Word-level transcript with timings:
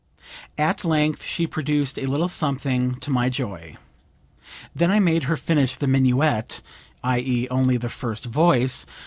At 0.57 0.83
length 0.83 1.23
she 1.23 1.45
produced 1.45 1.99
a 1.99 2.07
little 2.07 2.27
something 2.27 2.95
to 3.01 3.11
my 3.11 3.29
joy. 3.29 3.77
Then 4.73 4.89
I 4.89 4.99
made 4.99 5.25
her 5.25 5.37
finish 5.37 5.75
the 5.75 5.85
minuet, 5.85 6.63
i.e. 7.03 7.47
only 7.51 7.77
the 7.77 7.87
first 7.87 8.25
voice. 8.25 8.87